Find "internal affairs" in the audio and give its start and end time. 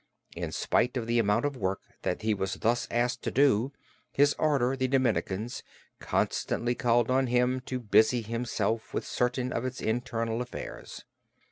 9.79-11.05